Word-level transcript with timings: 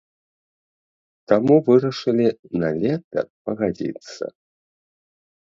Таму 1.31 1.57
вырашылі 1.67 2.27
на 2.65 2.69
лета 2.81 3.27
пагадзіцца. 3.49 4.23